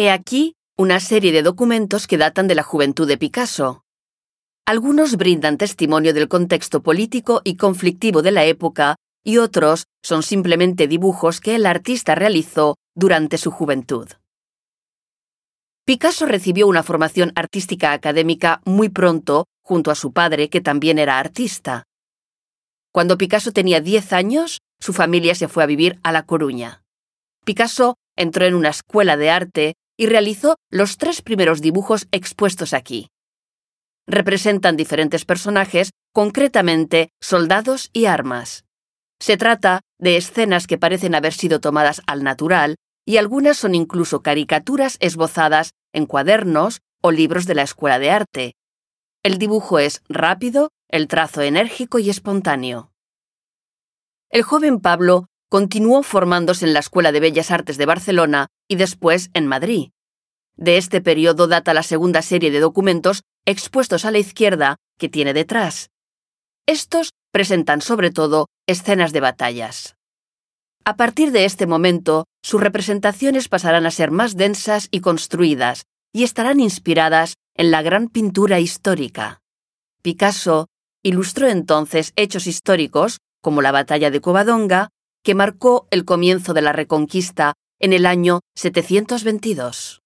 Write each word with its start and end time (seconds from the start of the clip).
He 0.00 0.12
aquí 0.12 0.54
una 0.76 1.00
serie 1.00 1.32
de 1.32 1.42
documentos 1.42 2.06
que 2.06 2.18
datan 2.18 2.46
de 2.46 2.54
la 2.54 2.62
juventud 2.62 3.08
de 3.08 3.18
Picasso. 3.18 3.82
Algunos 4.64 5.16
brindan 5.16 5.58
testimonio 5.58 6.14
del 6.14 6.28
contexto 6.28 6.84
político 6.84 7.40
y 7.42 7.56
conflictivo 7.56 8.22
de 8.22 8.30
la 8.30 8.44
época 8.44 8.94
y 9.24 9.38
otros 9.38 9.88
son 10.00 10.22
simplemente 10.22 10.86
dibujos 10.86 11.40
que 11.40 11.56
el 11.56 11.66
artista 11.66 12.14
realizó 12.14 12.76
durante 12.94 13.38
su 13.38 13.50
juventud. 13.50 14.06
Picasso 15.84 16.26
recibió 16.26 16.68
una 16.68 16.84
formación 16.84 17.32
artística 17.34 17.92
académica 17.92 18.62
muy 18.64 18.90
pronto 18.90 19.46
junto 19.64 19.90
a 19.90 19.96
su 19.96 20.12
padre, 20.12 20.48
que 20.48 20.60
también 20.60 21.00
era 21.00 21.18
artista. 21.18 21.82
Cuando 22.92 23.18
Picasso 23.18 23.50
tenía 23.50 23.80
10 23.80 24.12
años, 24.12 24.60
su 24.78 24.92
familia 24.92 25.34
se 25.34 25.48
fue 25.48 25.64
a 25.64 25.66
vivir 25.66 25.98
a 26.04 26.12
La 26.12 26.24
Coruña. 26.24 26.84
Picasso 27.44 27.96
entró 28.14 28.44
en 28.46 28.54
una 28.54 28.68
escuela 28.68 29.16
de 29.16 29.30
arte 29.30 29.74
y 29.98 30.06
realizó 30.06 30.56
los 30.70 30.96
tres 30.96 31.20
primeros 31.20 31.60
dibujos 31.60 32.06
expuestos 32.12 32.72
aquí. 32.72 33.10
Representan 34.06 34.76
diferentes 34.76 35.26
personajes, 35.26 35.90
concretamente 36.14 37.10
soldados 37.20 37.90
y 37.92 38.06
armas. 38.06 38.64
Se 39.20 39.36
trata 39.36 39.82
de 39.98 40.16
escenas 40.16 40.66
que 40.66 40.78
parecen 40.78 41.14
haber 41.14 41.34
sido 41.34 41.60
tomadas 41.60 42.00
al 42.06 42.22
natural 42.22 42.76
y 43.04 43.16
algunas 43.16 43.58
son 43.58 43.74
incluso 43.74 44.22
caricaturas 44.22 44.96
esbozadas 45.00 45.72
en 45.92 46.06
cuadernos 46.06 46.80
o 47.02 47.10
libros 47.10 47.46
de 47.46 47.56
la 47.56 47.62
escuela 47.62 47.98
de 47.98 48.10
arte. 48.10 48.54
El 49.24 49.38
dibujo 49.38 49.78
es 49.80 50.02
rápido, 50.08 50.70
el 50.88 51.08
trazo 51.08 51.42
enérgico 51.42 51.98
y 51.98 52.08
espontáneo. 52.08 52.92
El 54.30 54.42
joven 54.42 54.80
Pablo 54.80 55.27
continuó 55.48 56.02
formándose 56.02 56.66
en 56.66 56.74
la 56.74 56.80
Escuela 56.80 57.12
de 57.12 57.20
Bellas 57.20 57.50
Artes 57.50 57.78
de 57.78 57.86
Barcelona 57.86 58.48
y 58.68 58.76
después 58.76 59.30
en 59.34 59.46
Madrid. 59.46 59.90
De 60.56 60.76
este 60.76 61.00
periodo 61.00 61.46
data 61.46 61.72
la 61.74 61.82
segunda 61.82 62.22
serie 62.22 62.50
de 62.50 62.60
documentos 62.60 63.22
expuestos 63.46 64.04
a 64.04 64.10
la 64.10 64.18
izquierda 64.18 64.76
que 64.98 65.08
tiene 65.08 65.32
detrás. 65.32 65.90
Estos 66.66 67.12
presentan 67.32 67.80
sobre 67.80 68.10
todo 68.10 68.48
escenas 68.66 69.12
de 69.12 69.20
batallas. 69.20 69.96
A 70.84 70.96
partir 70.96 71.32
de 71.32 71.44
este 71.44 71.66
momento, 71.66 72.24
sus 72.42 72.60
representaciones 72.60 73.48
pasarán 73.48 73.86
a 73.86 73.90
ser 73.90 74.10
más 74.10 74.36
densas 74.36 74.88
y 74.90 75.00
construidas, 75.00 75.84
y 76.12 76.24
estarán 76.24 76.60
inspiradas 76.60 77.34
en 77.54 77.70
la 77.70 77.82
gran 77.82 78.08
pintura 78.08 78.60
histórica. 78.60 79.40
Picasso 80.02 80.66
ilustró 81.02 81.48
entonces 81.48 82.12
hechos 82.16 82.46
históricos, 82.46 83.18
como 83.42 83.62
la 83.62 83.72
batalla 83.72 84.10
de 84.10 84.20
Covadonga, 84.20 84.88
que 85.22 85.34
marcó 85.34 85.86
el 85.90 86.04
comienzo 86.04 86.54
de 86.54 86.62
la 86.62 86.72
Reconquista 86.72 87.54
en 87.80 87.92
el 87.92 88.06
año 88.06 88.40
722. 88.56 90.02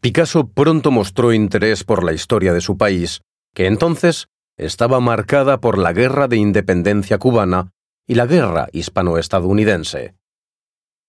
Picasso 0.00 0.46
pronto 0.48 0.90
mostró 0.90 1.32
interés 1.32 1.82
por 1.82 2.04
la 2.04 2.12
historia 2.12 2.52
de 2.52 2.60
su 2.60 2.76
país, 2.76 3.20
que 3.54 3.66
entonces 3.66 4.28
estaba 4.56 5.00
marcada 5.00 5.60
por 5.60 5.78
la 5.78 5.92
Guerra 5.92 6.28
de 6.28 6.36
Independencia 6.36 7.18
cubana 7.18 7.72
y 8.06 8.14
la 8.14 8.26
Guerra 8.26 8.68
hispano-estadounidense. 8.72 10.14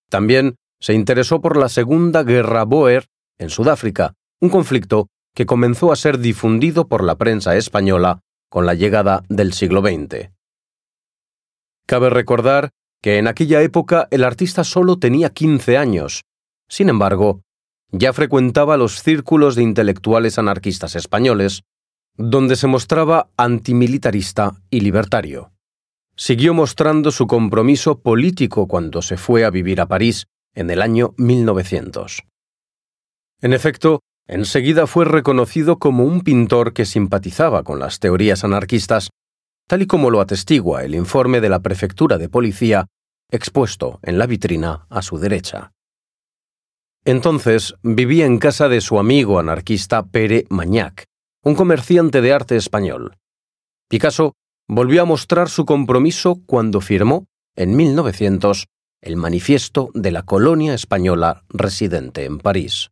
También 0.08 0.56
se 0.80 0.94
interesó 0.94 1.40
por 1.40 1.56
la 1.56 1.68
Segunda 1.68 2.24
Guerra 2.24 2.64
Boer 2.64 3.06
en 3.38 3.50
Sudáfrica, 3.50 4.14
un 4.40 4.50
conflicto 4.50 5.08
que 5.34 5.46
comenzó 5.46 5.92
a 5.92 5.96
ser 5.96 6.18
difundido 6.18 6.88
por 6.88 7.04
la 7.04 7.16
prensa 7.16 7.56
española 7.56 8.20
con 8.48 8.66
la 8.66 8.74
llegada 8.74 9.22
del 9.28 9.52
siglo 9.52 9.80
XX. 9.80 10.30
Cabe 11.90 12.08
recordar 12.08 12.70
que 13.02 13.18
en 13.18 13.26
aquella 13.26 13.62
época 13.62 14.06
el 14.12 14.22
artista 14.22 14.62
solo 14.62 15.00
tenía 15.00 15.30
15 15.30 15.76
años. 15.76 16.22
Sin 16.68 16.88
embargo, 16.88 17.42
ya 17.90 18.12
frecuentaba 18.12 18.76
los 18.76 19.02
círculos 19.02 19.56
de 19.56 19.64
intelectuales 19.64 20.38
anarquistas 20.38 20.94
españoles, 20.94 21.64
donde 22.16 22.54
se 22.54 22.68
mostraba 22.68 23.30
antimilitarista 23.36 24.52
y 24.70 24.82
libertario. 24.82 25.50
Siguió 26.14 26.54
mostrando 26.54 27.10
su 27.10 27.26
compromiso 27.26 27.98
político 27.98 28.68
cuando 28.68 29.02
se 29.02 29.16
fue 29.16 29.44
a 29.44 29.50
vivir 29.50 29.80
a 29.80 29.88
París 29.88 30.28
en 30.54 30.70
el 30.70 30.82
año 30.82 31.14
1900. 31.16 32.22
En 33.40 33.52
efecto, 33.52 33.98
enseguida 34.28 34.86
fue 34.86 35.06
reconocido 35.06 35.80
como 35.80 36.04
un 36.04 36.20
pintor 36.20 36.72
que 36.72 36.84
simpatizaba 36.84 37.64
con 37.64 37.80
las 37.80 37.98
teorías 37.98 38.44
anarquistas 38.44 39.10
tal 39.70 39.82
y 39.82 39.86
como 39.86 40.10
lo 40.10 40.20
atestigua 40.20 40.82
el 40.82 40.96
informe 40.96 41.40
de 41.40 41.48
la 41.48 41.60
Prefectura 41.60 42.18
de 42.18 42.28
Policía 42.28 42.88
expuesto 43.30 44.00
en 44.02 44.18
la 44.18 44.26
vitrina 44.26 44.88
a 44.90 45.00
su 45.00 45.16
derecha. 45.18 45.70
Entonces 47.04 47.76
vivía 47.80 48.26
en 48.26 48.38
casa 48.38 48.68
de 48.68 48.80
su 48.80 48.98
amigo 48.98 49.38
anarquista 49.38 50.04
Pere 50.06 50.44
Mañac, 50.48 51.04
un 51.44 51.54
comerciante 51.54 52.20
de 52.20 52.32
arte 52.32 52.56
español. 52.56 53.16
Picasso 53.88 54.32
volvió 54.66 55.02
a 55.02 55.04
mostrar 55.04 55.48
su 55.48 55.64
compromiso 55.64 56.42
cuando 56.46 56.80
firmó, 56.80 57.26
en 57.54 57.76
1900, 57.76 58.66
el 59.02 59.16
manifiesto 59.16 59.90
de 59.94 60.10
la 60.10 60.24
colonia 60.24 60.74
española 60.74 61.44
residente 61.48 62.24
en 62.24 62.38
París. 62.38 62.90